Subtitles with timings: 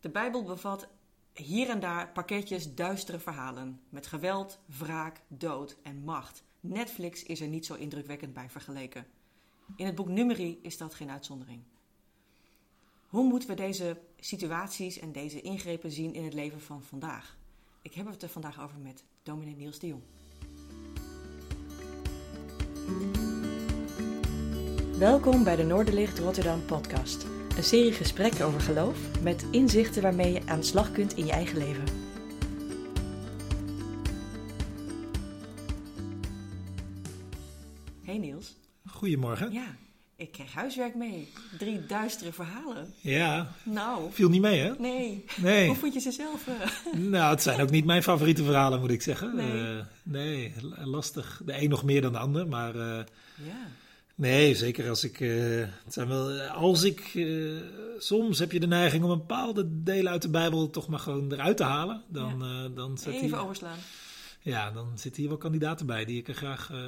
[0.00, 0.88] De Bijbel bevat
[1.32, 6.42] hier en daar pakketjes duistere verhalen met geweld, wraak, dood en macht.
[6.60, 9.06] Netflix is er niet zo indrukwekkend bij vergeleken.
[9.76, 11.62] In het boek Numeri is dat geen uitzondering.
[13.08, 17.36] Hoe moeten we deze situaties en deze ingrepen zien in het leven van vandaag?
[17.82, 20.02] Ik heb het er vandaag over met dominee Niels de Jong.
[24.98, 27.39] Welkom bij de Noorderlicht Rotterdam podcast.
[27.56, 31.32] Een serie gesprekken over geloof met inzichten waarmee je aan de slag kunt in je
[31.32, 31.84] eigen leven.
[38.04, 38.56] Hey Niels.
[38.86, 39.52] Goedemorgen.
[39.52, 39.66] Ja,
[40.16, 41.28] ik kreeg huiswerk mee.
[41.58, 42.94] Drie duistere verhalen.
[43.00, 44.72] Ja, Nou, viel niet mee hè?
[44.78, 45.24] nee.
[45.36, 45.66] Nee.
[45.66, 46.46] Hoe vond je ze zelf?
[46.46, 46.92] eh?
[47.00, 49.36] Nou, het zijn ook niet mijn favoriete verhalen, moet ik zeggen.
[49.36, 49.76] Nee.
[49.78, 50.52] Eh, nee,
[50.84, 51.42] lastig.
[51.44, 53.04] De een nog meer dan de ander, maar eh,
[53.36, 53.66] Ja,
[54.20, 55.30] nee, zeker als ik, eh,
[55.84, 57.60] het zijn wel, als ik, eh,
[57.98, 61.32] soms heb je de neiging om een bepaalde delen uit de Bijbel toch maar gewoon
[61.32, 62.02] eruit te halen.
[62.08, 63.78] Dan, eh, dan, zit even hier, overslaan.
[64.40, 66.78] ja, dan zitten hier wel kandidaten bij die ik er graag eh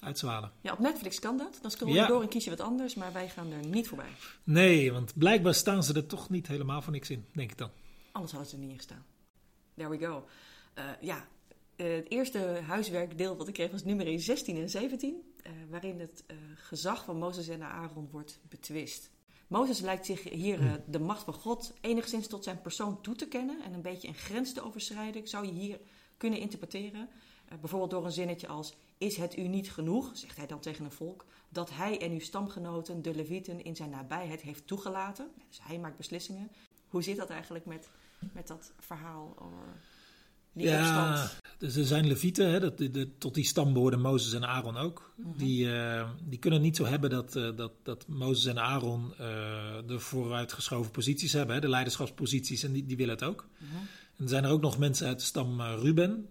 [0.00, 0.50] uit zou halen.
[0.60, 1.58] Ja, op Netflix kan dat.
[1.62, 2.06] Dan scroll je Ja.
[2.06, 4.10] door en kies je wat anders, maar wij gaan er niet voorbij.
[4.44, 7.70] Nee, want blijkbaar staan ze er toch niet helemaal voor niks in, denk ik dan.
[8.12, 9.04] Anders hadden ze er niet in gestaan.
[9.76, 10.26] There we go.
[10.74, 11.26] Eh, ja,
[11.78, 16.24] eh, het eerste huiswerkdeel wat ik kreeg was nummer 16 en 17, eh, waarin het
[16.26, 19.10] eh, gezag van Mozes en Aaron wordt betwist.
[19.46, 23.62] Mozes lijkt zich hier de macht van God enigszins tot zijn persoon toe te kennen
[23.62, 25.28] en een beetje een grens te overschrijden.
[25.28, 25.80] Zou je hier
[26.16, 27.08] kunnen interpreteren?
[27.60, 30.92] Bijvoorbeeld door een zinnetje als: Is het u niet genoeg, zegt hij dan tegen een
[30.92, 35.30] volk, dat hij en uw stamgenoten, de Levieten, in zijn nabijheid heeft toegelaten?
[35.48, 36.50] Dus hij maakt beslissingen.
[36.88, 37.88] Hoe zit dat eigenlijk met,
[38.32, 39.34] met dat verhaal
[40.58, 41.40] die ja, opstand?
[41.58, 45.12] dus er zijn levieten, hè, dat, de, tot die stam behoorden Mozes en Aaron ook.
[45.16, 45.38] Mhm.
[45.38, 49.18] Die, eh, die kunnen niet zo hebben dat, eh, dat, dat Mozes en Aaron eh,
[49.86, 53.48] de vooruitgeschoven posities hebben, hè, de leiderschapsposities, en die, die willen het ook.
[53.58, 53.76] Mhm.
[54.16, 56.26] En er zijn er ook nog mensen uit de stam Ruben,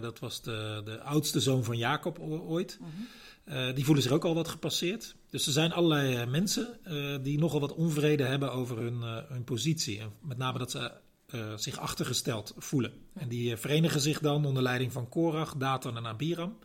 [0.00, 2.78] dat was de, de oudste zoon van Jacob ooit.
[2.80, 3.74] Mhm.
[3.74, 5.14] Die voelen zich ook al wat gepasseerd.
[5.30, 6.78] Dus er zijn allerlei mensen
[7.22, 10.00] die nogal wat onvrede hebben over hun, hun positie.
[10.00, 10.92] En met name dat ze
[11.28, 12.92] eh, zich achtergesteld voelen.
[13.14, 16.58] En die eh, verenigen zich dan onder leiding van Korach, Datan en Abiram.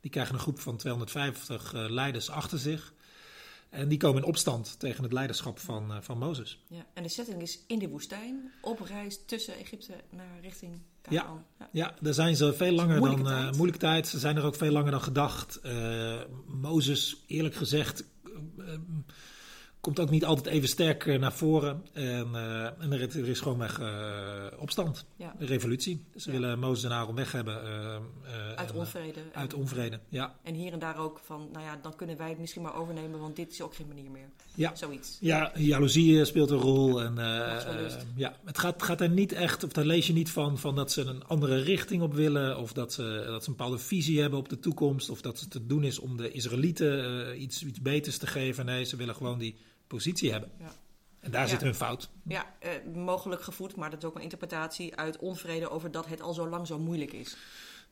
[0.00, 2.92] Die krijgen een groep van 250 eh, leiders achter zich.
[3.70, 6.62] En die komen in opstand tegen het leiderschap van, van Mozes.
[6.68, 11.44] Ja, en de setting is in de woestijn, op reis tussen Egypte naar richting Canaan.
[11.58, 11.68] Ja.
[11.72, 13.32] Ja, daar zijn ze veel langer Moeilijke dan...
[13.40, 13.56] tijd.
[13.56, 14.08] moeilijke tijd.
[14.08, 15.60] Ze zijn er ook veel langer dan gedacht.
[15.60, 18.04] Eh, Mozes, eerlijk gezegd...
[19.82, 21.82] komt ook niet altijd even sterk eh, naar voren.
[21.92, 25.04] En, eh, en er, er is gewoon weg eh, opstand.
[25.16, 25.34] Ja.
[25.38, 26.04] Een revolutie.
[26.16, 26.38] Ze Ja.
[26.38, 27.60] willen Mozes en Aaron weg hebben.
[28.56, 29.20] Uit en, onvrede.
[29.32, 30.34] Uit onvrede, ja.
[30.42, 33.20] En hier en daar ook van, nou ja, dan kunnen wij het misschien maar overnemen,
[33.20, 34.28] want dit is ook geen manier meer.
[34.54, 34.74] Ja.
[34.74, 35.16] Zoiets.
[35.20, 37.02] Ja, jaloezie speelt een rol.
[37.02, 40.58] En, eh, ja, het gaat, gaat er niet echt, of daar lees je niet van,
[40.58, 42.58] van dat ze een andere richting op willen.
[42.58, 45.10] Of dat ze, dat ze een bepaalde visie hebben op de toekomst.
[45.10, 48.64] Of dat het te doen is om de Israëlieten iets, iets beters te geven.
[48.64, 49.56] Nee, ze willen gewoon die
[49.96, 50.50] positie hebben.
[50.58, 50.72] Ja.
[51.20, 51.48] En daar Ja.
[51.48, 52.10] zit hun fout.
[52.24, 56.20] Ja, eh, mogelijk gevoed, maar dat is ook een interpretatie uit onvrede over dat het
[56.20, 57.36] al zo lang zo moeilijk is.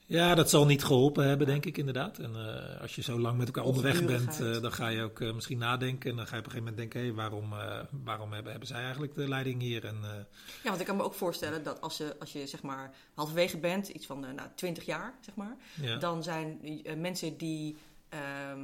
[0.06, 2.18] Ja, dat zal niet geholpen hebben, denk ik inderdaad.
[2.18, 5.20] En eh, als je zo lang met elkaar onderweg bent, eh, dan ga je ook
[5.20, 6.10] misschien nadenken.
[6.10, 8.68] En dan ga je op een gegeven moment denken, hé, waarom, eh, waarom hebben, hebben
[8.68, 9.84] zij eigenlijk de leiding hier?
[9.84, 9.96] En,
[10.62, 13.58] Ja, want ik kan me ook voorstellen dat als je, als je zeg maar halverwege
[13.58, 15.96] bent, iets van nou, 20 jaar, zeg maar, ja.
[15.96, 16.60] dan zijn
[16.96, 17.76] mensen die
[18.08, 18.60] ehm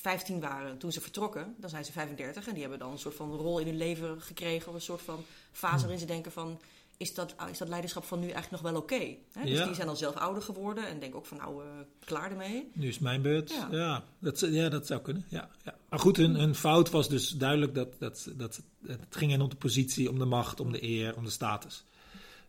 [0.00, 3.14] 15 waren toen ze vertrokken, dan zijn ze 35 en die hebben dan een soort
[3.14, 6.60] van rol in hun leven gekregen of een soort van fase waarin ze denken van
[6.98, 8.98] is dat, is dat leiderschap van nu eigenlijk nog wel oké?
[9.42, 9.64] Dus Ja.
[9.64, 11.68] die zijn dan zelf ouder geworden en denken ook van nou, eh,
[12.04, 12.70] klaar ermee.
[12.72, 13.50] Nu is mijn beurt.
[13.50, 13.68] Ja.
[13.70, 15.24] Ja, dat, ja, dat zou kunnen.
[15.28, 15.74] Ja, ja.
[15.88, 19.48] Maar goed, hun, hun fout was dus duidelijk dat, dat, dat het ging hen om
[19.48, 21.84] de positie, om de macht, om de eer, om de status.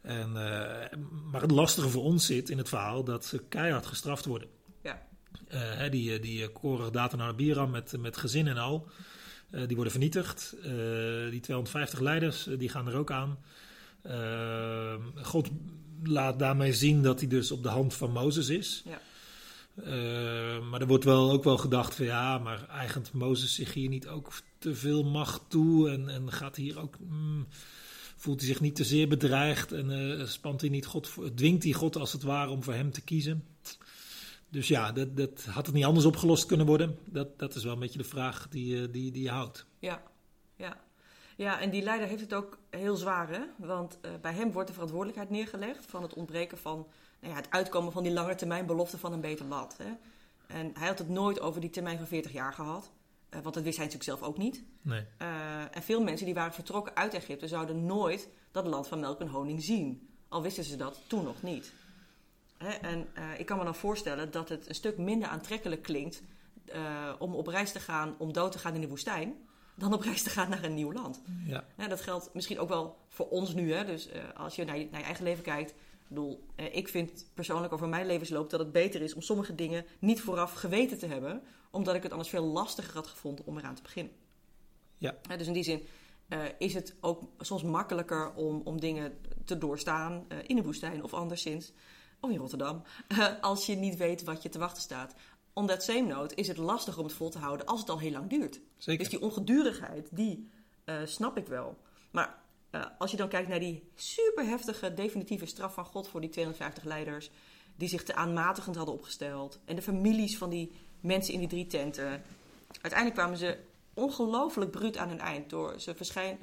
[0.02, 0.98] En, eh,
[1.32, 4.48] maar het lastige voor ons zit in het verhaal dat ze keihard gestraft worden.
[5.48, 8.88] Eh, hè, die eh, die Korach, Datan en Abiram met, met gezin en al,
[9.50, 10.56] eh, die worden vernietigd.
[10.64, 13.38] Eh, die 250 leiders, eh, die gaan er ook aan.
[14.02, 15.50] Eh, God
[16.04, 18.84] laat daarmee zien dat hij dus op de hand van Mozes is.
[18.86, 19.02] Ja.
[19.84, 23.90] Eh, maar er wordt wel ook wel gedacht van ja, maar eigent Mozes zich hier
[23.90, 27.48] niet ook te veel macht toe en, en gaat hier ook, mm,
[28.16, 31.74] voelt hij zich niet te zeer bedreigd en eh, spant hij niet God, dwingt hij
[31.74, 33.44] God als het ware om voor hem te kiezen.
[34.50, 36.98] Dus ja, dat, dat had het niet anders opgelost kunnen worden.
[37.06, 39.66] Dat, dat is wel een beetje de vraag die, eh, die, die je houdt.
[39.80, 40.02] Ja,
[40.56, 40.78] ja.
[41.36, 43.42] Ja, en die leider heeft het ook heel zwaar, hè?
[43.58, 46.88] Want eh, bij hem wordt de verantwoordelijkheid neergelegd van het ontbreken van
[47.20, 49.78] nou ja, het uitkomen van die lange termijn belofte van een beter land.
[49.78, 49.92] Hè?
[50.48, 52.92] En hij had het nooit over die termijn van 40 jaar gehad.
[53.30, 54.64] Eh, want dat wist hij natuurlijk zelf ook niet.
[54.82, 55.06] Nee.
[55.72, 59.28] En veel mensen die waren vertrokken uit Egypte zouden nooit dat land van melk en
[59.28, 60.10] honing zien.
[60.28, 61.74] Al wisten ze dat toen nog niet.
[62.60, 66.22] Hè, en eh, ik kan me dan voorstellen dat het een stuk minder aantrekkelijk klinkt
[66.66, 69.36] eh, om op reis te gaan, om dood te gaan in de woestijn,
[69.76, 71.22] dan op reis te gaan naar een nieuw land.
[71.46, 71.64] Ja.
[71.88, 73.74] Dat geldt misschien ook wel voor ons nu.
[73.74, 73.86] Hè?
[73.86, 75.72] Dus eh, als je naar, je naar je eigen leven kijkt.
[75.72, 79.86] Ik bedoel, ik vind persoonlijk over mijn levensloop dat het beter is om sommige dingen
[80.00, 81.42] niet vooraf geweten te hebben,
[81.72, 84.14] omdat ik het anders veel lastiger had gevonden om eraan te beginnen.
[84.98, 85.16] Ja.
[85.38, 85.82] Dus in die zin
[86.58, 91.72] is het ook soms makkelijker om, om dingen te doorstaan in de woestijn of anderszins,
[92.20, 92.82] of in Rotterdam,
[93.42, 95.14] als je niet weet wat je te wachten staat.
[95.54, 98.00] On that same note is het lastig om het vol te houden als het al
[98.00, 98.60] heel lang duurt.
[98.78, 99.04] Zeker.
[99.04, 100.50] Dus die ongedurigheid, die
[100.84, 101.78] eh, snap ik wel.
[102.12, 102.40] Maar
[102.70, 106.30] eh, als je dan kijkt naar die super heftige definitieve straf van God voor die
[106.30, 107.32] 250 leiders,
[107.76, 111.68] die zich te aanmatigend hadden opgesteld, en de families van die mensen in die drie
[111.68, 112.24] tenten,
[112.82, 113.58] uiteindelijk kwamen ze
[113.94, 115.50] ongelooflijk bruut aan hun eind.
[115.50, 115.96] Door, ze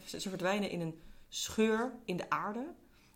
[0.04, 2.66] ze verdwijnen in een scheur in de aarde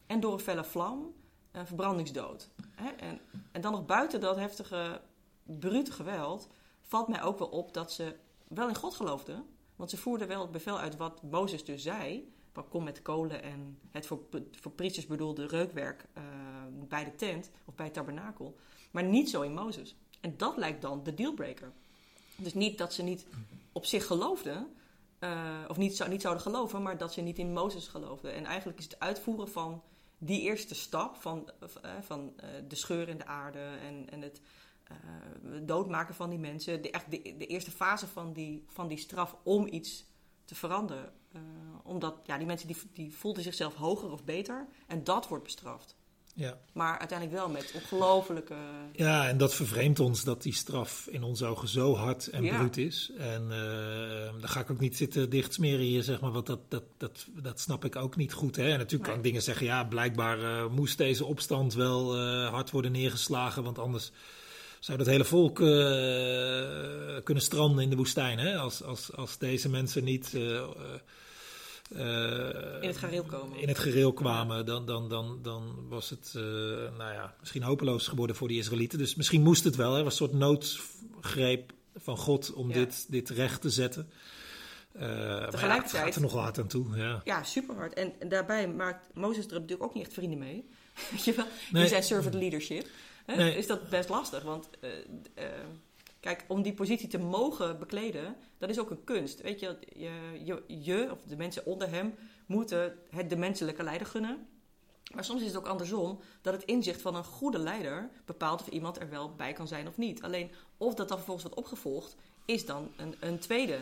[0.07, 1.15] en door een felle vlam
[1.53, 2.49] een verbrandingsdood.
[2.75, 2.89] Hè?
[2.89, 3.21] En,
[3.53, 5.01] en dan nog buiten dat heftige,
[5.43, 6.49] brute geweld
[6.81, 8.17] valt mij ook wel op dat ze
[8.49, 9.47] wel in God geloofden.
[9.77, 12.33] Want ze voerden wel het bevel uit wat Mozes dus zei.
[12.53, 14.21] Van kom met kolen en het voor,
[14.51, 16.23] voor priesters bedoelde reukwerk eh,
[16.89, 18.57] bij de tent of bij het tabernakel.
[18.91, 19.97] Maar niet zo in Mozes.
[20.21, 21.73] En dat lijkt dan de dealbreaker.
[22.37, 23.27] Dus niet dat ze niet
[23.73, 24.75] op zich geloofden,
[25.19, 28.35] eh, of niet, niet zouden geloven, maar dat ze niet in Mozes geloofden.
[28.35, 29.83] En eigenlijk is het uitvoeren van
[30.23, 31.51] die eerste stap van,
[31.83, 34.41] eh, van eh, de scheur in de aarde en, en het
[34.85, 34.97] eh,
[35.63, 39.67] doodmaken van die mensen, de, echt de, eerste fase van die, van die straf om
[39.67, 40.05] iets
[40.45, 41.13] te veranderen.
[41.83, 45.97] Omdat ja, die mensen die, die voelden zichzelf hoger of beter en dat wordt bestraft.
[46.35, 46.59] Ja.
[46.73, 48.55] Maar uiteindelijk wel met ongelofelijke.
[48.93, 52.57] ja, en dat vervreemdt ons dat die straf in onze ogen zo hard en Ja.
[52.57, 53.11] bruut is.
[53.19, 54.11] En eh
[54.41, 57.61] daar ga ik ook niet zitten dichtsmeren hier, zeg maar, want dat, dat, dat, dat
[57.61, 58.57] snap ik ook niet goed.
[58.57, 58.71] Hè?
[58.71, 62.71] En natuurlijk kan ik dingen zeggen, ja, blijkbaar eh, moest deze opstand wel eh, hard
[62.71, 64.11] worden neergeslagen, want anders
[64.79, 65.67] zou dat hele volk eh,
[67.25, 68.39] kunnen stranden in de woestijn.
[68.39, 68.57] Hè?
[68.57, 70.37] Als, als, als deze mensen niet
[71.95, 73.59] In het gareel komen.
[73.59, 78.09] in het gereel kwamen, dan, dan, dan, dan was het eh, nou ja, misschien hopeloos
[78.09, 78.99] geworden voor die Israëlieten.
[78.99, 79.95] Dus misschien moest het wel.
[79.95, 80.03] Hè?
[80.03, 82.75] was een soort noodgreep van God om Ja.
[82.75, 84.11] dit, dit recht te zetten.
[84.93, 86.97] Eh, maar ja, het Tegelijkertijd- gaat er nog hard aan toe.
[86.97, 87.21] Ja.
[87.25, 87.95] Ja, super hard.
[87.95, 90.65] En, en daarbij maakt Mozes er natuurlijk ook niet echt vrienden mee.
[91.11, 91.47] Weet je wel?
[91.83, 92.87] In zijn servant leadership.
[93.27, 93.57] Hè, Nee.
[93.57, 94.43] Is dat best lastig.
[94.43, 94.91] Want eh,
[95.35, 95.45] eh,
[96.21, 99.41] kijk, om die positie te mogen bekleden, dat is ook een kunst.
[99.41, 99.79] Weet je,
[100.45, 102.15] je, je, of de mensen onder hem
[102.47, 104.47] moeten het de menselijke leider gunnen.
[105.15, 108.69] Maar soms is het ook andersom dat het inzicht van een goede leider bepaalt of
[108.69, 110.23] iemand er wel bij kan zijn of niet.
[110.23, 113.79] Alleen of dat dan vervolgens wordt opgevolgd, is dan een, een tweede.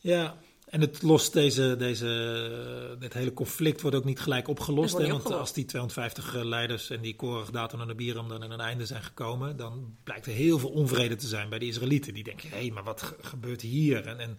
[0.00, 0.36] ja,
[0.74, 4.98] en het lost deze, deze, dit hele conflict wordt ook niet gelijk opgelost.
[4.98, 5.08] Hè?
[5.08, 8.86] Want als die 250 leiders en die Korach, Datan en Abiram dan in een einde
[8.86, 12.14] zijn gekomen, dan blijkt er heel veel onvrede te zijn bij de Israëlieten.
[12.14, 14.06] Die denken, hé, hey, maar wat ge- gebeurt hier?
[14.06, 14.38] En, en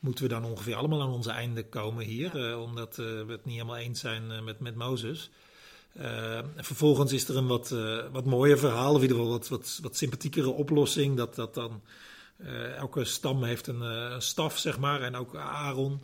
[0.00, 3.44] moeten we dan ongeveer allemaal aan onze einde komen hier, eh, omdat eh, we het
[3.44, 5.30] niet helemaal eens zijn eh, met, met Mozes.
[5.92, 9.32] Eh, en vervolgens is er een wat, eh, wat mooier verhaal, of in ieder geval
[9.32, 11.16] wat, wat, wat sympathiekere oplossing.
[11.16, 11.82] Dat, dat dan
[12.44, 16.00] eh, elke stam heeft een, eh, een staf, zeg maar, en ook Aaron.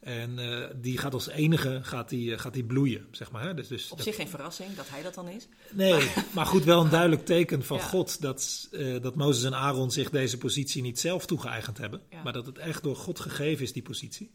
[0.00, 3.42] En eh, die gaat als enige gaat die, gaat die bloeien, zeg maar.
[3.42, 3.54] Hè?
[3.54, 5.48] Dus, dus Op dat- zich geen verrassing dat hij dat dan is.
[5.72, 7.82] Nee, maar goed, wel een duidelijk teken van Ja.
[7.82, 8.68] God dat,
[9.02, 12.22] dat Mozes en Aaron zich deze positie niet zelf toegeëigend hebben, Ja.
[12.22, 14.30] maar dat het echt door God gegeven is, die positie.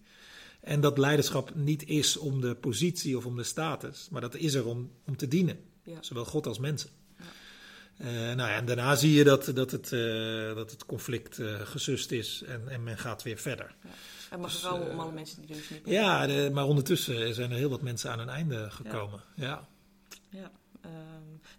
[0.61, 4.53] En dat leiderschap niet is om de positie of om de status, maar dat is
[4.53, 5.97] er om, om te dienen, Ja.
[6.01, 6.89] zowel God als mensen.
[7.97, 11.59] Eh, nou ja, en daarna zie je dat, dat, het, eh, dat het conflict eh,
[11.61, 13.75] gesust is en, en men gaat weer verder.
[14.29, 17.33] En maar Dus, vooral eh, om alle mensen die dus niet Ja, de- maar ondertussen
[17.33, 19.21] zijn er heel wat mensen aan hun einde gekomen.
[19.35, 19.67] ja.
[20.29, 20.51] Ja.
[20.81, 20.91] ehm,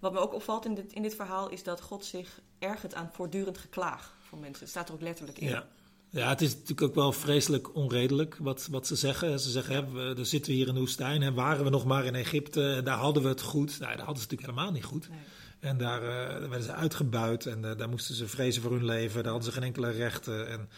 [0.01, 3.11] wat me ook opvalt in dit, in dit verhaal is dat God zich ergert aan
[3.13, 4.61] voortdurend geklaag van mensen.
[4.61, 5.49] Het staat er ook letterlijk in.
[5.49, 5.67] Ja.
[6.11, 9.41] ja, het is natuurlijk ook wel vreselijk onredelijk wat, wat ze zeggen.
[9.41, 11.85] Ze zeggen, hè, we, dan zitten we hier in de woestijn en waren we nog
[11.85, 13.79] maar in Egypte en daar hadden we het goed.
[13.79, 15.09] Nou, daar hadden ze natuurlijk helemaal niet goed.
[15.09, 15.19] Nee.
[15.61, 19.23] En daar eh, werden ze uitgebuit en eh, daar moesten ze vrezen voor hun leven.
[19.23, 20.69] Daar hadden ze geen enkele rechten en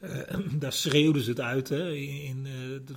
[0.00, 2.46] eh, daar schreeuwden ze het uit hè, in,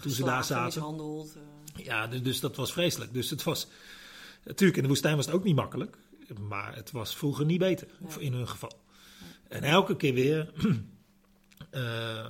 [0.02, 0.66] toen ze daar zaten.
[0.66, 1.38] mishandeld.
[1.76, 3.14] Ja, dus, dus dat was vreselijk.
[3.14, 3.68] Dus het was,
[4.46, 5.98] natuurlijk in de woestijn was het ook niet makkelijk,
[6.40, 8.20] maar het was vroeger niet beter Ja.
[8.20, 8.82] in hun geval.
[9.48, 10.52] En elke keer weer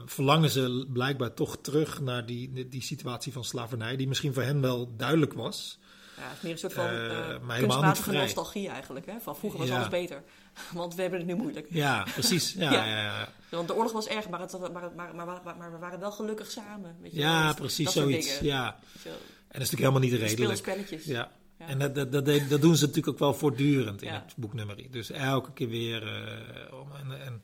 [0.05, 4.62] verlangen ze blijkbaar toch terug naar die, die situatie van slavernij, die misschien voor hen
[4.62, 5.79] wel duidelijk was.
[6.17, 9.05] Ja, het is meer een soort van Eh, eh, kunstmatige nostalgie eigenlijk.
[9.05, 9.13] Hè?
[9.20, 9.75] Van vroeger was Ja.
[9.75, 10.24] alles beter.
[10.74, 11.67] Want we hebben het nu moeilijk.
[11.70, 12.53] Ja, precies.
[12.58, 12.86] Ja, Ja.
[12.86, 13.29] ja.
[13.50, 15.15] Want de oorlog was erg, maar, het, maar, maar,
[15.58, 16.96] maar, we waren wel gelukkig samen.
[17.01, 18.39] Weet je ja Dat- precies, dat zoiets.
[18.39, 18.65] Ja.
[18.74, 20.58] En dat is natuurlijk helemaal niet redelijk.
[20.58, 21.03] spelletjes.
[21.05, 21.32] Ja.
[21.58, 22.12] En dat, dat,
[22.50, 24.89] dat, doen ze natuurlijk ook wel voortdurend in het boeknummerie.
[24.89, 26.08] Dus elke keer weer.
[26.08, 27.41] eh, om- en, en,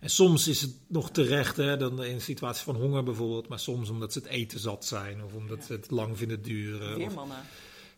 [0.00, 3.48] en soms is het nog terecht, hè, dan in situaties van honger bijvoorbeeld.
[3.48, 5.24] Maar soms omdat ze het eten zat zijn.
[5.24, 5.64] Of omdat Ja.
[5.64, 6.90] ze het lang vinden duren.
[6.90, 7.36] Of, Weermannen.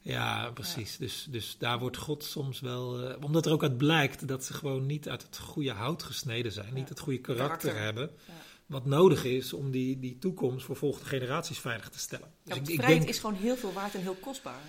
[0.02, 0.96] Ja, precies.
[0.96, 3.00] Dus, dus daar wordt God soms wel.
[3.08, 6.52] eh, omdat er ook uit blijkt dat ze gewoon niet uit het goede hout gesneden
[6.52, 6.74] zijn.
[6.74, 7.82] Niet het goede karakter, Karakter.
[7.84, 8.10] hebben.
[8.26, 8.32] Ja.
[8.66, 12.28] Wat nodig is om die, die toekomst voor volgende generaties veilig te stellen.
[12.42, 13.10] Ja, Dus ik, ik vrijheid denk.
[13.14, 14.60] is gewoon heel veel waard en heel kostbaar.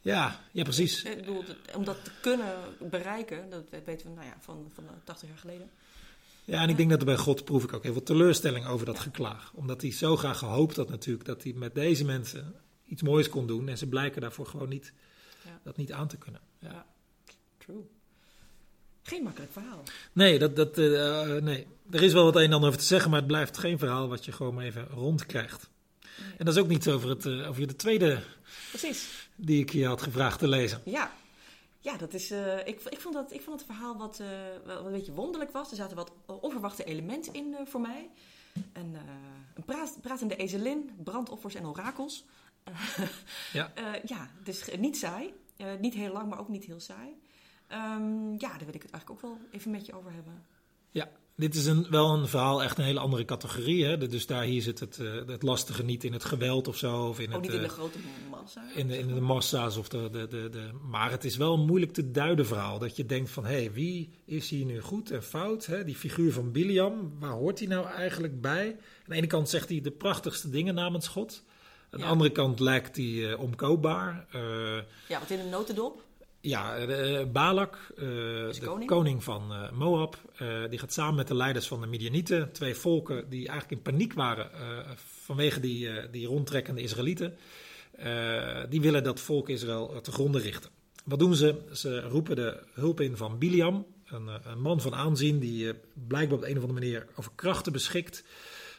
[0.00, 1.02] Ja, ja, precies.
[1.02, 1.44] Ik bedoel,
[1.76, 2.54] om dat te kunnen
[2.90, 5.70] bereiken, dat weten we nou ja, van, van 80 jaar geleden.
[6.44, 8.86] Ja, en ik denk dat er bij God proef ik ook heel veel teleurstelling over
[8.86, 9.50] dat geklaag.
[9.54, 12.54] Omdat hij zo graag gehoopt had natuurlijk dat hij met deze mensen
[12.92, 13.68] iets moois kon doen.
[13.68, 14.92] En ze blijken daarvoor gewoon niet,
[15.44, 15.60] Ja.
[15.62, 16.40] dat niet aan te kunnen.
[16.58, 16.86] Ja.
[17.58, 17.84] True.
[19.02, 19.82] Geen makkelijk verhaal.
[20.12, 22.86] Nee, dat, dat, eh, eh, nee, er is wel wat een en ander over te
[22.86, 25.70] zeggen, maar het blijft geen verhaal wat je gewoon maar even rondkrijgt.
[26.38, 28.22] En dat is ook niet over, het, eh, over de tweede
[28.68, 29.28] Precies.
[29.36, 30.80] die ik je had gevraagd te lezen.
[30.84, 31.12] Ja.
[31.80, 34.22] Ja, dat is, eh, ik, ik, vond dat, ik vond het verhaal wat,
[34.64, 35.70] wel een beetje wonderlijk was.
[35.70, 38.10] Er zaten wat onverwachte elementen in voor mij.
[38.72, 38.96] Een,
[39.54, 42.24] een praat, pratende ezelin, brandoffers en orakels.
[43.52, 43.72] Ja.
[43.74, 45.32] Eh, ja, dus niet saai.
[45.56, 47.08] Eh, niet heel lang, maar ook niet heel saai.
[47.66, 50.44] Ehm, ja, daar wil ik het eigenlijk ook wel even met je over hebben.
[50.90, 53.84] Ja, dit is een, wel een verhaal, echt een hele andere categorie.
[53.84, 54.08] Hè?
[54.08, 57.08] Dus daar hier zit het, eh, het lastige niet in het geweld of zo.
[57.08, 57.98] Of in Ook het, niet in eh, de grote
[58.30, 58.62] massa.
[58.74, 60.70] in de, in de massa's of de, de, de, de.
[60.90, 62.78] Maar het is wel een moeilijk te duiden verhaal.
[62.78, 65.66] Dat je denkt van hé, hey, wie is hier nu goed en fout?
[65.66, 65.84] Hè?
[65.84, 68.66] Die figuur van Biliam, waar hoort hij nou eigenlijk bij?
[68.68, 71.44] Aan de ene kant zegt hij de prachtigste dingen namens God.
[71.92, 74.26] Aan de andere kant lijkt hij eh, omkoopbaar.
[74.32, 74.40] Eh,
[75.08, 76.02] Ja, wat in een notendop.
[76.40, 78.90] ja, eh, Balak, de koning.
[78.90, 80.16] koning, van Moab,
[80.70, 84.12] die gaat samen met de leiders van de Midianieten, twee volken die eigenlijk in paniek
[84.12, 84.50] waren
[85.24, 87.36] vanwege die, die rondtrekkende Israëlieten.
[88.68, 90.70] Die willen dat volk Israël te gronden richten.
[91.04, 91.54] Wat doen ze?
[91.72, 95.72] Ze roepen de hulp in van Biliam, een, een man van aanzien die
[96.08, 98.24] blijkbaar op de een of andere manier over krachten beschikt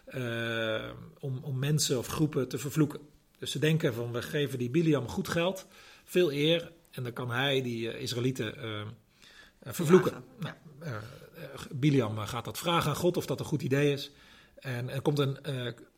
[0.04, 3.00] eh, om, om mensen of groepen te vervloeken.
[3.40, 5.68] Dus ze denken van we geven die Biliam goed geld,
[6.04, 8.82] veel eer en dan kan hij die eh, Israëlieten eh,
[9.74, 10.24] vervloeken.
[10.40, 10.56] Nou,
[11.72, 14.12] Biliam gaat dat vragen aan God of dat een goed idee is.
[14.56, 15.38] En er komt een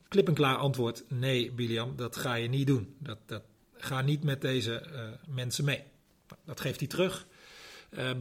[0.07, 2.95] klip en klaar antwoord: nee, Biliam, dat ga je niet doen.
[2.99, 3.43] Dat, dat,
[3.77, 4.83] ga niet met deze
[5.27, 5.83] mensen mee.
[6.27, 7.27] Nou, dat geeft hij terug.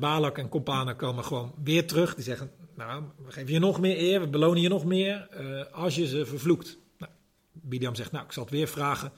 [0.00, 2.14] Balak en Kompanen komen gewoon weer terug.
[2.14, 5.72] Die zeggen: Nou, we geven je nog meer eer, we belonen je nog meer eh,
[5.72, 6.78] als je ze vervloekt.
[6.98, 7.12] Nou,
[7.52, 9.12] Biliam zegt: Nou, ik zal het weer vragen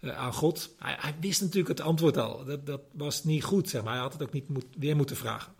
[0.00, 0.74] eh, aan God.
[0.78, 2.44] Hij, hij wist natuurlijk het antwoord al.
[2.44, 3.92] Dat, dat was niet goed, zeg maar.
[3.92, 4.46] Hij had het ook niet
[4.78, 5.52] weer moeten vragen.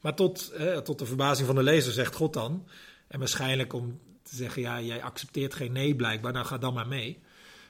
[0.00, 2.66] Maar tot, eh, tot de verbazing van de lezer zegt God dan,
[3.08, 6.88] en waarschijnlijk om te zeggen, ja, jij accepteert geen nee blijkbaar, nou ga dan maar
[6.88, 7.18] mee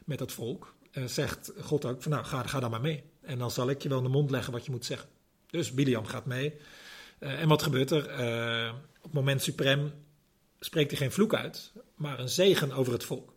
[0.05, 0.77] met dat volk.
[1.07, 3.03] Zegt God ook nou, ga, ga dan maar mee.
[3.21, 5.09] En dan zal ik je wel in de mond leggen wat je moet zeggen.
[5.51, 6.55] Dus Biliam gaat mee.
[7.19, 8.05] En wat gebeurt er?
[8.98, 9.93] Op het moment suprem
[10.61, 13.37] spreekt hij geen vloek uit, maar een zegen over het volk.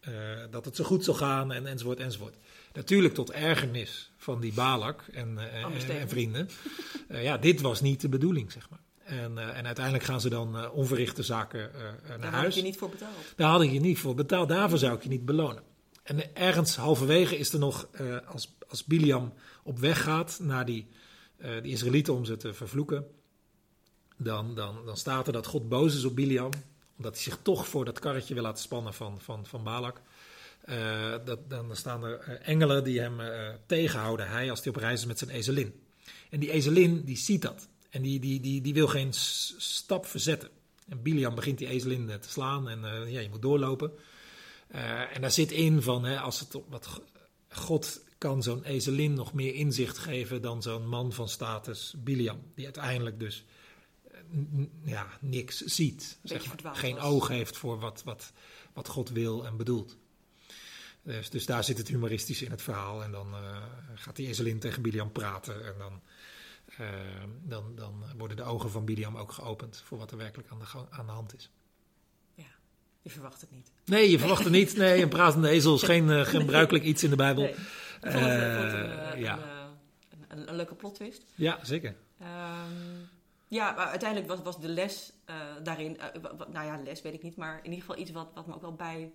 [0.00, 0.12] Eh,
[0.50, 2.36] dat het zo goed zal gaan en, enzovoort enzovoort.
[2.72, 6.00] Natuurlijk tot ergernis van die Balak en, eh, en, Andersteven.
[6.00, 6.48] en vrienden.
[7.08, 8.78] Eh, ja, dit was niet de bedoeling, zeg maar.
[9.04, 11.70] En, en uiteindelijk gaan ze dan onverrichte zaken
[12.08, 12.44] naar Daar huis.
[12.44, 13.32] had je niet voor betaald.
[13.36, 14.48] Daar had ik je niet voor betaald.
[14.48, 15.62] Daarvoor zou ik je niet belonen.
[16.02, 17.88] En ergens halverwege is er nog,
[18.26, 20.86] als, als Biliam op weg gaat naar die,
[21.62, 23.06] die Israëlieten om ze te vervloeken,
[24.22, 26.50] dan, dan, dan staat er dat God boos is op Biliam,
[26.96, 30.00] omdat hij zich toch voor dat karretje wil laten spannen van, van, van Balak.
[30.60, 34.76] Eh, dat, dan staan er eh, engelen die hem eh, tegenhouden, hij als hij op
[34.76, 35.80] reis is met zijn ezelin.
[36.30, 40.48] En die ezelin die ziet dat en die, die, die, die wil geen stap verzetten.
[40.88, 43.92] En Biliam begint die ezelin te slaan en ja, je moet doorlopen.
[45.12, 47.00] En daar zit in van, hè, als het wat
[47.48, 52.64] God kan zo'n ezelin nog meer inzicht geven dan zo'n man van status Biliam, die
[52.64, 53.44] uiteindelijk dus
[54.84, 56.18] ja, niks ziet.
[56.22, 56.74] Zeg maar.
[56.76, 57.04] Geen was.
[57.04, 58.32] oog heeft voor wat, wat,
[58.72, 59.96] wat God wil en bedoelt.
[61.02, 63.02] Dus, dus daar zit het humoristische in het verhaal.
[63.02, 63.62] En dan eh,
[63.94, 65.66] gaat die ezelin tegen Biliam praten.
[65.66, 66.00] En dan,
[66.76, 66.88] eh,
[67.42, 70.66] dan, dan worden de ogen van Biliam ook geopend voor wat er werkelijk aan de,
[70.66, 71.50] gang- aan de hand is.
[72.34, 72.50] Ja,
[73.02, 73.72] je verwacht het niet.
[73.84, 74.76] Nee, je verwacht er niet.
[74.76, 77.42] Nee, een pratende ezel is geen eh, gebruikelijk iets in de Bijbel.
[77.42, 77.54] Nee.
[78.00, 79.38] Het, het een, ja.
[80.28, 81.22] een, een, leuke plot twist.
[81.34, 81.96] Ja, zeker.
[82.18, 82.68] Ehm,
[83.50, 87.22] ja, maar uiteindelijk was, was de les eh, daarin, eh, nou ja, les weet ik
[87.22, 89.12] niet, maar in ieder geval iets wat, wat me ook wel bij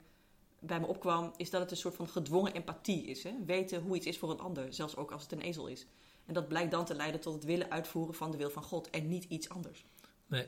[0.59, 3.23] bij me opkwam, is dat het een soort van gedwongen empathie is.
[3.23, 3.31] Hè?
[3.45, 5.85] Weten hoe iets is voor een ander, zelfs ook als het een ezel is.
[6.25, 8.89] En dat blijkt dan te leiden tot het willen uitvoeren van de wil van God
[8.89, 9.85] en niet iets anders.
[10.27, 10.47] Nee.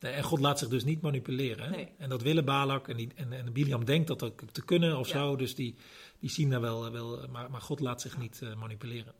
[0.00, 1.64] nee en God laat zich dus niet manipuleren.
[1.64, 1.70] Hè?
[1.70, 1.88] Nee.
[1.98, 5.08] En dat willen Balak en, die, en, en Biliam denkt dat ook te kunnen of
[5.08, 5.18] Ja.
[5.18, 5.36] zo.
[5.36, 5.74] Dus die,
[6.18, 9.14] die zien daar wel, wel maar, maar God laat zich niet eh, manipuleren.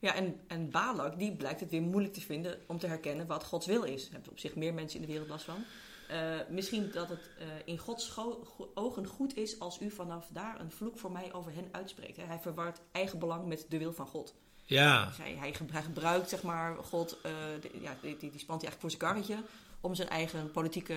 [0.00, 3.44] Ja, en, en Balak, die blijkt het weer moeilijk te vinden om te herkennen wat
[3.44, 4.02] Gods wil is.
[4.04, 5.64] Daar hebben op zich meer mensen in de wereld last van.
[6.08, 6.18] Eh,
[6.50, 10.60] misschien dat het eh, in Gods go- go- ogen goed is als u vanaf daar
[10.60, 12.16] een vloek voor mij over hen uitspreekt.
[12.16, 12.24] Hè?
[12.24, 14.34] Hij verwart eigen belang met de wil van God.
[14.64, 18.40] Ja, Hij, hij, ge- hij gebruikt, zeg maar, God, eh, de- ja, die, die, die
[18.40, 19.36] spant hij eigenlijk voor zijn karretje
[19.80, 20.96] om zijn eigen politieke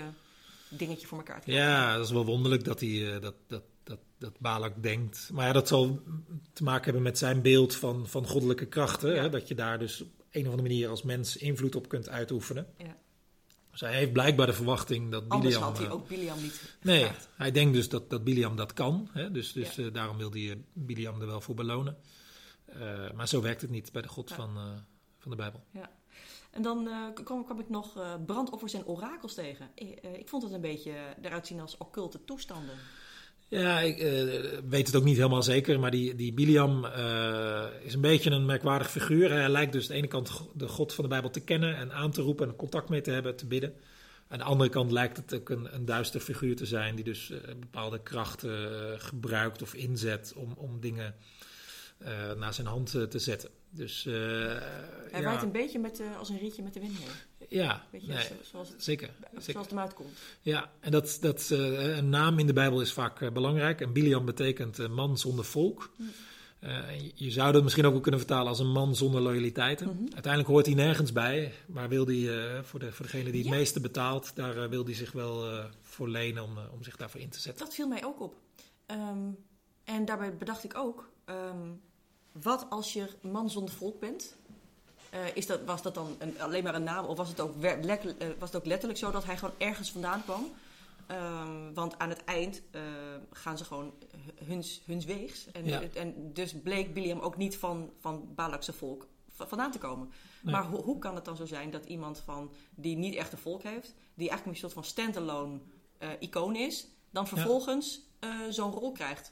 [0.70, 1.66] dingetje voor elkaar te krijgen.
[1.72, 5.30] ja, dat is wel wonderlijk dat, hij, dat, dat, dat, dat Balak denkt.
[5.34, 6.02] Maar ja, dat zal
[6.54, 9.16] te maken hebben met zijn beeld van, van goddelijke krachten.
[9.16, 9.22] Ja.
[9.22, 9.30] Hè?
[9.30, 12.68] Dat je daar dus op een of andere manier als mens invloed op kunt uitoefenen.
[12.78, 12.98] Ja.
[13.72, 15.62] Dus hij heeft blijkbaar de verwachting dat Anders Biliam...
[15.70, 19.10] had hij eh, ook Biliam niet Nee, hij denkt dus dat, dat Biliam dat kan.
[19.12, 19.32] Hè?
[19.32, 19.84] Dus, dus Ja.
[19.84, 21.98] eh, daarom wil hij eh, Biliam er wel voor belonen.
[23.16, 24.36] Maar zo werkt het niet bij de God Ja.
[24.36, 24.50] van,
[25.20, 25.64] van de Bijbel.
[26.52, 29.70] En dan kwam, kwam ik nog brandoffers en orakels tegen.
[29.76, 32.76] Ik, ik vond het een beetje eruit zien als occulte toestanden.
[33.50, 35.80] Ja, ik eh, weet het ook niet helemaal zeker.
[35.80, 39.32] Maar die, die Biliam eh, is een beetje een merkwaardig figuur.
[39.32, 41.92] Hij lijkt dus aan de ene kant de God van de Bijbel te kennen en
[41.92, 43.74] aan te roepen en contact mee te hebben, te bidden.
[44.28, 47.32] Aan de andere kant lijkt het ook een, een duister figuur te zijn die dus
[47.32, 51.16] eh, bepaalde krachten gebruikt of inzet om, om dingen
[52.38, 53.50] naar zijn hand te zetten.
[53.70, 54.14] Dus Hij
[55.12, 57.08] ja, waait een beetje met, als een rietje met de wind heen.
[57.50, 59.10] Ja Weet je, nee, zo- zoals, het, zeker.
[59.22, 59.42] zeker.
[59.52, 60.10] zoals het hem uitkomt.
[60.42, 63.82] Ja, en dat, dat, eh, een naam in de Bijbel is vaak eh, belangrijk.
[63.82, 65.92] En Biliam betekent eh, man zonder volk.
[66.60, 66.80] Eh,
[67.16, 69.88] je- zou dat misschien ook wel kunnen vertalen als een man zonder loyaliteiten.
[69.88, 70.02] Mhm.
[70.14, 73.56] Uiteindelijk hoort hij nergens bij, maar wil hij, voor, de, voor degene die het Ja.
[73.56, 77.40] meeste betaalt, daar wil hij zich wel voor lenen om, om zich daarvoor in te
[77.40, 77.66] zetten.
[77.66, 78.36] Dat viel mij ook op.
[78.86, 79.30] Ehm,
[79.84, 81.68] en daarbij bedacht ik ook, ehm,
[82.32, 84.38] wat als je man zonder volk bent?
[85.10, 87.64] Eh, is dat, was dat dan een, alleen maar een naam of was het, ook
[87.64, 87.74] eh,
[88.40, 90.52] was het ook letterlijk zo dat hij gewoon ergens vandaan kwam?
[91.08, 92.82] Ehm, want aan het eind eh,
[93.32, 95.52] gaan ze gewoon hu- huns, huns weegs.
[95.52, 95.82] En, Ja.
[95.94, 100.12] en dus bleek Biliam ook niet van, van Balakse volk vandaan te komen.
[100.42, 100.54] Nee.
[100.54, 103.38] Maar hoe, hoe kan het dan zo zijn dat iemand van, die niet echt een
[103.38, 105.60] volk heeft, die eigenlijk een soort van standalone
[106.20, 108.02] icoon is, dan vervolgens
[108.50, 109.30] zo'n rol krijgt?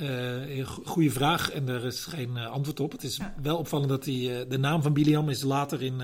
[0.00, 2.92] Eh, go- goeie vraag en er is geen eh, antwoord op.
[2.92, 3.34] Het is Ja.
[3.42, 5.96] wel opvallend dat die, eh, de naam van Biliam is later in,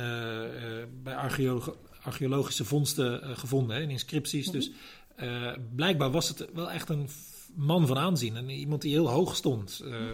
[1.03, 4.47] bij archeolo- archeologische vondsten gevonden, hè, in inscripties.
[4.47, 4.57] Mhm.
[4.57, 4.71] Dus
[5.17, 7.09] eh, blijkbaar was het wel echt een
[7.55, 8.37] man van aanzien.
[8.37, 9.83] En iemand die heel hoog stond.
[9.85, 10.11] Eh,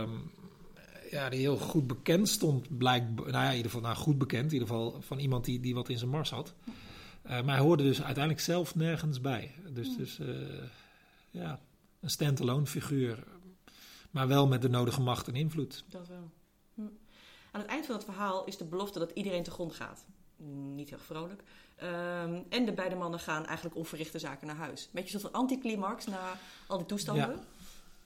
[0.00, 0.10] ehm,
[1.10, 3.30] ja, die heel goed bekend stond, blijkbaar.
[3.30, 4.46] Nou ja, in ieder geval nou, goed bekend.
[4.46, 6.54] In ieder geval van iemand die, die wat in zijn mars had.
[7.22, 9.50] Eh, maar hij hoorde dus uiteindelijk zelf nergens bij.
[9.72, 10.18] Dus, dus
[11.30, 11.60] ja,
[12.02, 13.24] een stand-alone figuur.
[14.10, 15.84] Maar wel met de nodige macht en invloed.
[15.88, 16.30] Dat wel.
[16.74, 16.80] Hm.
[17.50, 20.04] Aan het eind van het verhaal is de belofte dat iedereen te grond gaat.
[20.74, 21.42] Niet heel vrolijk.
[21.76, 24.88] Ehm, en de beide mannen gaan eigenlijk onverrichte zaken naar huis.
[24.92, 27.30] Beetje een soort van anticlimax na al die toestanden.
[27.30, 27.40] Ja.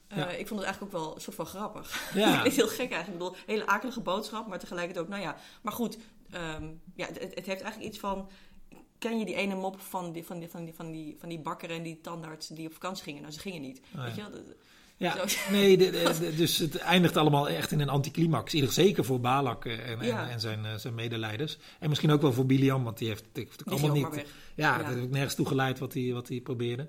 [0.09, 0.29] Eh, Ja.
[0.31, 2.13] Ik vond het eigenlijk ook wel een soort van grappig.
[2.15, 2.43] Ja.
[2.45, 3.07] het heel gek eigenlijk.
[3.07, 5.37] Ik bedoel, hele akelige boodschap, maar tegelijkertijd ook, nou ja.
[5.63, 5.99] Maar goed,
[6.31, 8.29] ehm, ja, het, het heeft eigenlijk iets van...
[9.09, 11.39] Ken je die ene mop van die, van die, van die, van die, van die
[11.39, 13.21] bakker en die tandarts die op vakantie gingen?
[13.23, 13.81] Nou, ze gingen niet.
[13.97, 14.25] Oh, Weet ja.
[14.27, 14.43] je wel?
[14.97, 15.51] Ja, Zo.
[15.53, 18.55] nee, de- dus het eindigt allemaal echt in een anticlimax.
[18.55, 20.25] Ieder zeker voor Balak en, Ja.
[20.25, 21.59] en, en zijn, eh, zijn medeleiders.
[21.79, 24.15] En misschien ook wel voor Biliam, want die heeft het heeft Die allemaal niet.
[24.15, 24.25] weg.
[24.55, 24.79] Ja, Ja.
[24.79, 26.89] dat heeft ook nergens toe geleid wat hij, wat hij probeerde.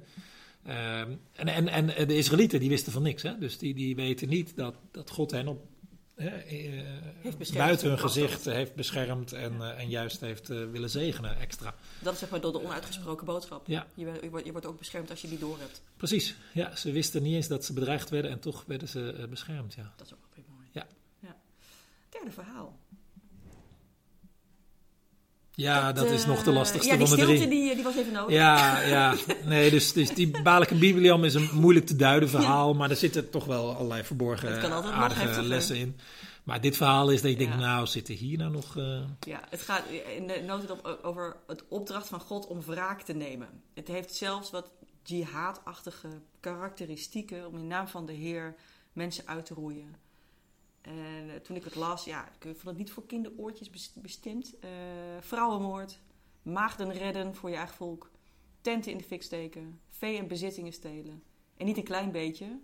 [0.65, 3.23] Ehm, en, en, en de Israëlieten die wisten van niks.
[3.23, 3.38] Hè?
[3.38, 5.65] Dus die, die weten niet dat, dat God hen op.
[7.53, 11.75] buiten hun gezicht heeft beschermd en, eh, en juist heeft eh, willen zegenen extra.
[11.99, 13.67] Dat is zeg maar door de onuitgesproken boodschap.
[13.67, 13.88] Ja.
[13.93, 15.82] Je, wordt, je wordt ook beschermd als je die door hebt.
[15.97, 19.27] Precies, ja, ze wisten niet eens dat ze bedreigd werden en toch werden ze eh,
[19.27, 19.73] beschermd.
[19.73, 19.93] Ja.
[19.95, 20.67] Dat is ook wel mooi.
[20.71, 20.88] Ja.
[21.19, 21.36] ja.
[22.10, 22.80] Derde verhaal.
[25.58, 27.50] Ja, dat is eh, nog de lastigste ja, die van de stilte drie.
[27.62, 28.36] Die, die was even nodig.
[28.36, 29.15] Ja, ja.
[29.46, 32.96] Nee, dus, dus die Balak en Bibliam is een moeilijk te duiden verhaal, maar er
[32.96, 34.62] zitten toch wel allerlei verborgen
[34.93, 35.98] aardige lessen in.
[36.43, 37.60] Maar dit verhaal is dat je denkt, Ja.
[37.60, 38.78] nou, zitten hier nou nog...
[38.78, 39.84] eh, Ja, het gaat
[40.17, 43.48] in de notendop over het opdracht van God om wraak te nemen.
[43.74, 44.70] Het heeft zelfs wat
[45.04, 46.08] jihadachtige
[46.39, 48.56] karakteristieken om in naam van de Heer
[48.93, 49.96] mensen uit te roeien.
[50.88, 54.60] En eh, toen ik het las, ja, ik vond het niet voor kinderoortjes bes- bestemd.
[54.60, 54.69] Eh,
[55.19, 56.00] vrouwenmoord,
[56.41, 58.12] maagden redden voor je eigen volk,
[58.62, 61.23] tenten in de fik steken, vee en bezittingen stelen.
[61.58, 62.60] En niet een klein beetje.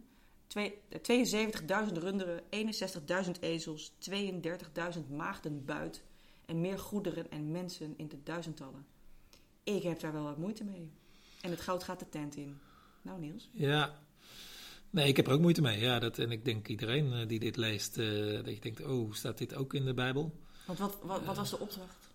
[0.48, 6.04] Twee- eh, 72.000 runderen, 61.000 ezels, 32.000 maagden buit
[6.46, 8.86] en meer goederen en mensen in de duizendtallen.
[9.64, 10.92] Ik heb daar wel wat moeite mee.
[11.42, 12.60] En het goud gaat de tent in.
[13.02, 13.50] Nou, Niels.
[13.52, 14.00] Ja.
[14.94, 15.80] Nee, ik heb er ook moeite mee.
[15.80, 19.14] Ja, dat, en ik denk iedereen eh, die dit leest, eh, dat je denkt, oh,
[19.14, 20.34] staat dit ook in de Bijbel?
[20.66, 22.10] Want wat, wat, wat was de opdracht?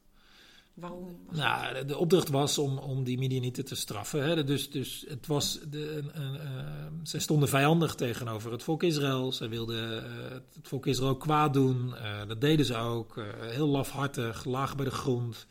[0.75, 1.17] Waarom?
[1.31, 4.23] Nou, de- opdracht was om, om die Midianieten te straffen.
[4.23, 4.45] Hè?
[4.45, 9.33] Dus, dus het was de, een, een, eh, zij stonden vijandig tegenover het volk Israël.
[9.33, 11.95] Zij wilden eh, het volk Israël kwaad doen.
[12.29, 13.23] Dat deden ze ook.
[13.38, 15.47] Heel lafhartig, laag bij de grond.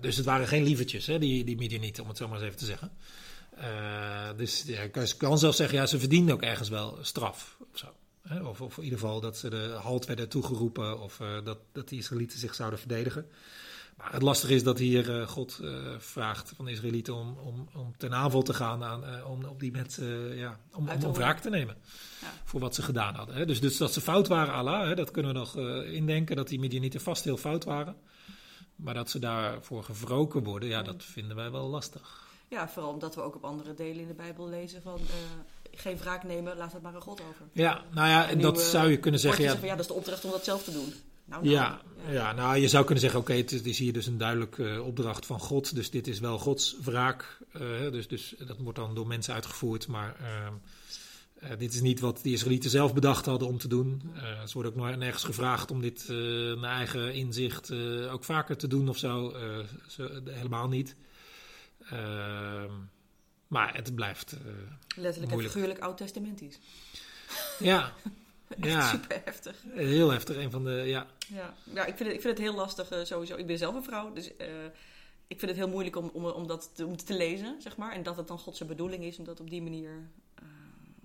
[0.00, 2.58] Dus het waren geen lievertjes, hè, die, die Midianieten, om het zo maar eens even
[2.58, 2.90] te zeggen.
[4.36, 7.86] Dus ja, ik kan- zelfs zeggen, ja, ze verdienden ook ergens wel straf of zo.
[8.44, 11.88] Of, of in ieder geval dat ze de halt werden toegeroepen of eh, dat, dat
[11.88, 13.26] de Israëlieten zich zouden verdedigen.
[13.96, 17.68] Maar het lastige is dat hier eh, God eh, vraagt van de Israëlieten om, om,
[17.74, 21.76] om ten aanval te gaan aan, om op die mensen, ja, om, wraak te nemen
[22.20, 22.32] Ja.
[22.44, 23.36] voor wat ze gedaan hadden.
[23.36, 23.46] Hè.
[23.46, 26.58] Dus, dus dat ze fout waren, Allah, hè, dat kunnen we nog indenken, dat die
[26.60, 27.96] Midianieten vast heel fout waren.
[28.76, 32.23] Maar dat ze daarvoor gewroken worden, ja, dat vinden wij wel lastig.
[32.48, 34.98] Ja, vooral omdat we ook op andere delen in de Bijbel lezen van...
[34.98, 35.14] eh,
[35.80, 37.46] geen wraak nemen, laat het maar aan God over.
[37.52, 39.44] Ja, nou ja, en dat eh, zou je kunnen zeggen.
[39.44, 40.92] Ja, van, ja, dat is de opdracht om dat zelf te doen.
[41.24, 41.80] Nou, nou, Ja,
[42.10, 44.68] ja, nou je zou kunnen zeggen, oké, het, is- het is hier dus een duidelijke
[44.68, 47.38] eh, opdracht van God, dus dit is wel Gods wraak.
[47.90, 50.16] dus, dus dat wordt dan door mensen uitgevoerd, maar
[51.58, 54.02] dit is niet wat de Israëlieten zelf bedacht hadden om te doen.
[54.46, 56.04] Ze worden ook nergens gevraagd om dit
[56.60, 57.72] naar eigen inzicht
[58.10, 59.34] ook vaker te doen of zo.
[59.88, 60.96] Ze- helemaal niet.
[61.90, 62.72] Ehm,
[63.48, 64.38] maar het blijft, eh,
[64.96, 66.58] Letterlijk en figuurlijk oud-testamentisch.
[67.58, 67.92] ja,
[68.48, 69.64] Echt ja, super heftig.
[69.72, 70.36] heel heftig.
[70.36, 73.04] Een van de, ja, Ja, ja ik, vind het, ik vind het heel lastig eh,
[73.04, 73.36] sowieso.
[73.36, 74.48] Ik ben zelf een vrouw, dus eh,
[75.26, 77.92] ik vind het heel moeilijk om, om, om dat te, om te lezen, zeg maar.
[77.92, 80.08] En dat het dan Godse bedoeling is om dat op die manier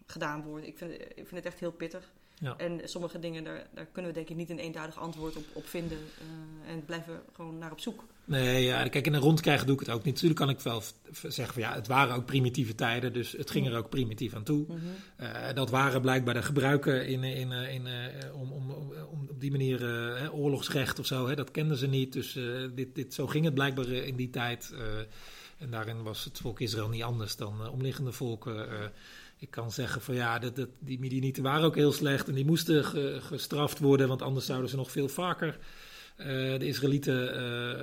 [0.06, 0.68] gedaan wordt.
[0.68, 2.12] Ik vind, ik vind het echt heel pittig.
[2.40, 2.58] Ja.
[2.58, 5.68] En sommige dingen, daar, daar kunnen we denk ik niet een eenduidig antwoord op, op
[5.68, 5.98] vinden.
[5.98, 8.04] eh, en blijven gewoon naar op zoek.
[8.26, 10.14] Nee, ja, kijk, in een rondkrijgen doe ik het ook niet.
[10.14, 10.82] Natuurlijk kan ik wel
[11.28, 14.44] zeggen van ja, het waren ook primitieve tijden, dus het ging er ook primitief aan
[14.44, 14.66] toe.
[15.16, 17.88] Eh, dat waren blijkbaar de gebruiken in, in, eh, in,
[18.34, 19.82] om, om, om, om op die manier
[20.32, 22.14] oorlogsrecht of zo, hè, dat kenden ze niet.
[22.14, 22.40] Dus
[22.76, 24.74] dit, dit, zo ging het blijkbaar in die tijd.
[25.58, 28.92] en daarin was het volk Israël niet anders dan omliggende volken.
[29.40, 32.46] Ik kan zeggen van ja, dat, dat, die Midianieten waren ook heel slecht en die
[32.46, 35.60] moesten ge- gestraft worden, want anders zouden ze nog veel vaker
[36.16, 36.26] eh,
[36.60, 37.36] de Israëlieten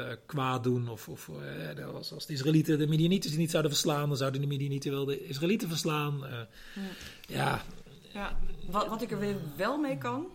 [0.09, 0.89] eh, kwaad doen.
[0.89, 1.31] Of, of
[1.77, 5.05] eh, was, als de Israëlieten de Midianieten niet zouden verslaan, dan zouden de Midianieten wel
[5.05, 6.27] de Israëlieten verslaan.
[6.27, 6.39] Eh,
[7.29, 7.63] ja,
[8.13, 8.39] Ja,
[8.71, 10.27] wat, wat ik er weer wel mee kan,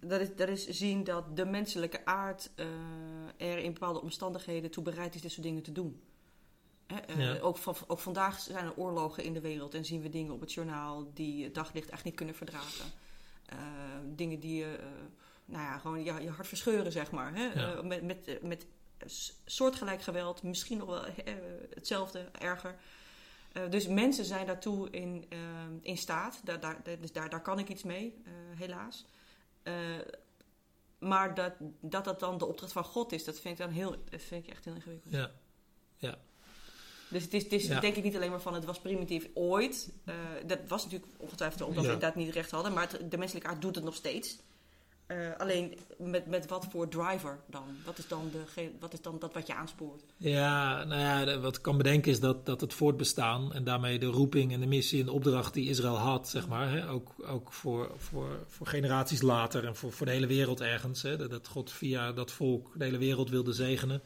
[0.00, 2.50] dat, is, dat is zien dat de menselijke aard
[3.36, 6.00] er in bepaalde omstandigheden toe bereid is dit soort dingen te doen.
[7.06, 7.38] Eh, Ja.
[7.40, 10.40] ook, van, ook vandaag zijn er oorlogen in de wereld en zien we dingen op
[10.40, 12.90] het journaal die het daglicht echt niet kunnen verdragen.
[13.46, 13.58] Eh,
[14.04, 14.86] dingen die je, eh,
[15.44, 17.34] nou ja, gewoon je, je hart verscheuren, zeg maar.
[17.34, 17.44] Hè?
[17.44, 17.72] Ja.
[17.74, 18.66] Eh, met, met, met
[19.44, 21.34] soortgelijk geweld, misschien nog wel eh,
[21.74, 22.76] hetzelfde, erger.
[23.52, 25.38] Eh, dus mensen zijn daartoe in, eh,
[25.82, 26.40] in staat.
[26.44, 29.06] Daar, daar, daar- dus daar, daar kan ik iets mee, eh, helaas.
[29.62, 29.74] Eh,
[30.98, 33.96] maar dat, dat dat dan de opdracht van God is, dat vind ik dan heel,
[34.10, 35.14] vind ik echt heel ingewikkeld.
[35.96, 36.18] ja,
[37.12, 37.80] Dus het is, het is Ja.
[37.80, 39.92] denk ik niet alleen maar van het was primitief ooit.
[40.04, 40.14] Eh,
[40.46, 41.88] dat was natuurlijk ongetwijfeld omdat Ja.
[41.88, 42.72] we inderdaad niet recht hadden.
[42.72, 44.38] Maar het- de menselijke aard doet het nog steeds.
[45.06, 47.62] Eh, alleen met, met wat voor driver dan?
[47.84, 50.02] Wat is dan, de, wat is dan dat wat je aanspoort?
[50.16, 54.06] ja, nou ja, wat ik kan bedenken is dat, dat het voortbestaan en daarmee de
[54.06, 57.52] roeping en de missie en de opdracht die Israël had, zeg maar, hè, ook, ook
[57.52, 61.48] voor, voor, voor generaties later en voor, voor de hele wereld ergens, hè, dat- dat
[61.48, 64.02] God via dat volk de hele wereld wilde zegenen.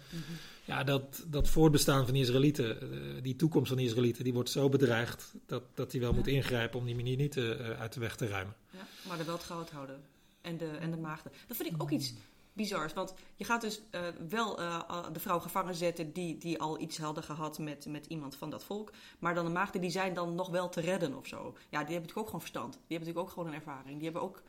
[0.66, 4.50] Ja, dat, dat voortbestaan van die Israëlieten, eh, die toekomst van die Israëlieten, die wordt
[4.50, 6.16] zo bedreigd dat, dat hij wel Ja.
[6.16, 8.54] moet ingrijpen om die Midianieten eh, uit de weg te ruimen.
[8.70, 10.00] Ja, maar er wel het goud houden.
[10.40, 11.32] En de, en de maagden.
[11.46, 12.14] Dat vind ik ook iets
[12.52, 12.92] bizars.
[12.92, 16.98] Want je gaat dus eh, wel eh, de vrouw gevangen zetten die, die al iets
[16.98, 18.92] hadden gehad met, met iemand van dat volk.
[19.18, 21.38] Maar dan de maagden die zijn dan nog wel te redden of zo.
[21.44, 22.72] Ja, die hebben natuurlijk ook gewoon verstand.
[22.72, 23.94] Die hebben natuurlijk ook gewoon een ervaring.
[23.94, 24.42] Die hebben ook eh,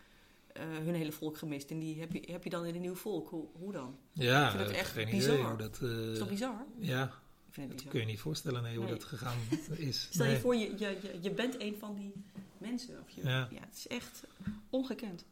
[0.59, 1.71] hun hele volk gemist.
[1.71, 3.29] En die heb je, heb je dan in een nieuw volk.
[3.29, 3.95] Hoe, hoe dan?
[4.13, 5.33] Ja, Ik vind het eh, echt geen bizar.
[5.53, 5.79] idee dat...
[5.81, 6.65] eh, Is dat bizar?
[6.79, 7.09] ja, Ik
[7.53, 7.91] vind het dat bizar.
[7.91, 8.93] kun je niet voorstellen nee, hoe Nee.
[8.93, 9.37] dat gegaan
[9.75, 10.07] is.
[10.11, 12.13] Stel je voor, je, je, je, je bent een van die
[12.57, 12.95] mensen.
[13.07, 13.47] Of je, Ja.
[13.51, 13.59] ja.
[13.59, 14.23] het is echt
[14.69, 15.25] ongekend.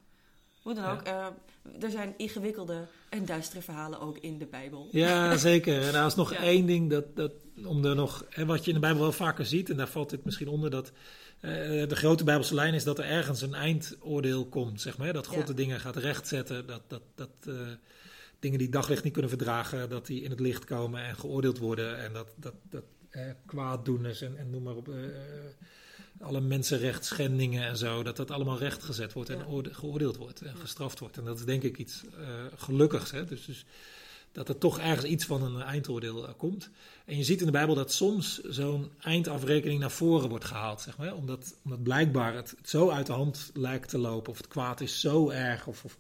[0.62, 0.92] Hoe dan Ja.
[0.94, 4.88] ook, eh, er zijn ingewikkelde en duistere verhalen ook in de Bijbel.
[4.92, 5.82] Ja, zeker.
[5.82, 6.40] En daar is nog Ja.
[6.40, 7.32] één ding dat, dat
[7.66, 10.10] om er nog, hè, wat je in de Bijbel wel vaker ziet, en daar valt
[10.10, 10.94] dit misschien onder, dat eh,
[11.88, 15.14] de grote Bijbelse lijn is dat er ergens een eindoordeel komt, zeg maar.
[15.14, 15.44] Dat God Ja.
[15.46, 17.54] de dingen gaat rechtzetten, dat, dat, dat eh,
[18.40, 21.98] dingen die daglicht niet kunnen verdragen, dat die in het licht komen en geoordeeld worden.
[22.00, 24.96] En dat, dat, dat eh, kwaaddoeners en, en noem maar op, eh,
[26.20, 29.70] alle mensenrechtsschendingen en zo, dat dat allemaal rechtgezet wordt en Ja.
[29.72, 31.18] geoordeeld wordt en gestraft wordt.
[31.18, 33.12] En dat is denk ik iets eh, gelukkigs.
[33.12, 33.26] Hè?
[33.26, 33.66] Dus, dus
[34.36, 36.70] dat er toch ergens iets van een eindoordeel komt.
[37.06, 40.98] En je ziet in de Bijbel dat soms zo'n eindafrekening naar voren wordt gehaald, zeg
[40.98, 41.16] maar.
[41.16, 45.00] Omdat, omdat blijkbaar het, zo uit de hand lijkt te lopen, of het kwaad is
[45.00, 45.98] zo erg, of, of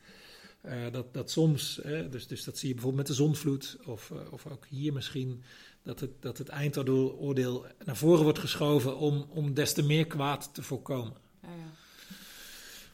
[0.91, 4.65] dat, dat soms, dus, dus dat zie je bijvoorbeeld met de zonvloed, of, of ook
[4.65, 5.43] hier misschien,
[5.83, 10.53] dat het, dat het eindoordeel naar voren wordt geschoven om, om des te meer kwaad
[10.53, 11.13] te voorkomen.
[11.41, 11.71] Ja, ja.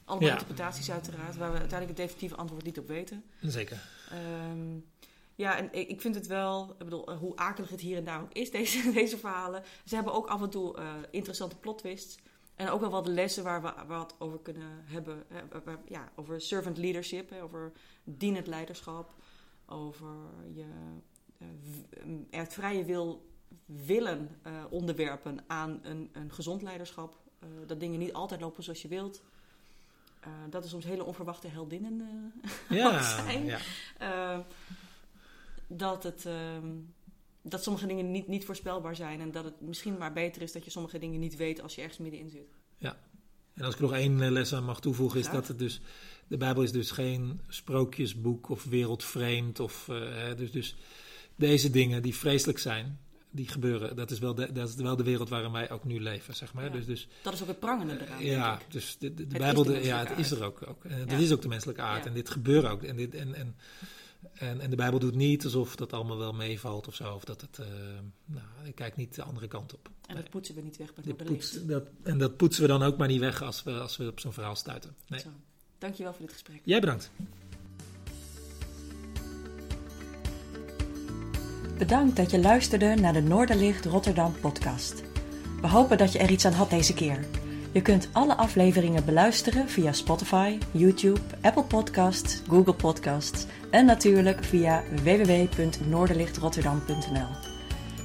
[0.06, 3.23] Allemaal interpretaties uiteraard, waar we uiteindelijk het definitieve antwoord niet op weten.
[3.41, 3.77] Zeker.
[4.51, 4.86] Um,
[5.41, 8.21] ja, en ik vind het wel, ik bedoel, eh, hoe akelig het hier en daar
[8.21, 9.63] ook is, deze, deze verhalen.
[9.86, 12.17] Ze hebben ook af en toe uh, interessante plot twists.
[12.56, 15.23] En ook wel wat lessen waar we wat over kunnen hebben.
[15.27, 15.41] Hè,
[15.88, 17.71] ja, over servant leadership, hè, over
[18.04, 19.13] dienend leiderschap.
[19.65, 20.15] Over
[20.54, 20.65] je
[21.38, 21.47] uh,
[22.30, 23.30] het vrije wil
[23.65, 27.17] willen uh, onderwerpen aan een, een gezond leiderschap.
[27.65, 29.21] dat dingen niet altijd lopen zoals je wilt.
[30.49, 32.34] dat er soms hele onverwachte heldinnen
[32.69, 33.45] ja, zijn.
[33.45, 33.60] Ja
[35.77, 36.67] dat, het, ehm,
[37.41, 39.19] dat sommige dingen niet, niet voorspelbaar zijn.
[39.21, 41.81] En dat het misschien maar beter is dat je sommige dingen niet weet als je
[41.81, 42.49] ergens middenin zit.
[42.77, 42.97] Ja,
[43.53, 45.81] en als ik nog één eh, les aan mag toevoegen, is dat het dus.
[46.27, 49.60] De Bijbel is dus geen sprookjesboek of wereldvreemd.
[49.60, 50.75] Of, uh, dus, dus
[51.36, 53.95] deze dingen die vreselijk zijn, die gebeuren.
[53.95, 56.53] Dat is wel de, dat is wel de wereld waarin wij ook nu leven, zeg
[56.53, 56.71] maar.
[56.71, 60.05] Dus, dus, dat is ook het prangende eraan, Ja, dus de, de, Bijbel, de, ja,
[60.05, 60.67] het is er ook.
[60.67, 60.86] ook.
[60.86, 62.05] En dat is ook de menselijke aard.
[62.05, 62.84] En dit gebeurt ook.
[62.84, 63.55] En, dit, en, en
[64.34, 67.13] en, en, de Bijbel doet niet alsof dat allemaal wel meevalt of zo.
[67.13, 67.65] Of dat het, uh,
[68.25, 69.89] nou, ik kijk niet de andere kant op.
[70.07, 72.84] En dat poetsen we niet weg bij de poets, dat, En dat poetsen we dan
[72.84, 74.95] ook maar niet weg als we, als we op zo'n verhaal stuiten.
[75.07, 75.19] Nee.
[75.19, 75.29] Zo.
[75.77, 76.62] Dankjewel voor dit gesprek.
[76.63, 77.12] Jij bedankt.
[81.77, 85.03] Bedankt dat je luisterde naar de Noorderlicht Rotterdam podcast.
[85.62, 87.40] We hopen dat je er iets aan had deze keer.
[87.71, 94.84] Je kunt alle afleveringen beluisteren via Spotify, YouTube, Apple Podcasts, Google Podcasts en natuurlijk via
[95.03, 97.27] www.noorderlichtrotterdam.nl.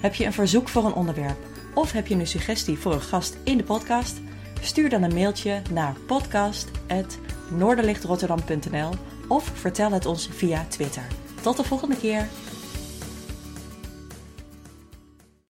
[0.00, 1.38] Heb je een verzoek voor een onderwerp
[1.74, 4.20] of heb je een suggestie voor een gast in de podcast?
[4.60, 8.90] Stuur dan een mailtje naar podcast.noorderlichtrotterdam.nl
[9.28, 11.06] of vertel het ons via Twitter.
[11.42, 12.28] Tot de volgende keer!